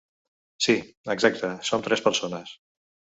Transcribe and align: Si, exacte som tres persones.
Si, 0.65 0.73
exacte 1.15 1.51
som 1.67 1.83
tres 1.89 2.03
persones. 2.07 2.55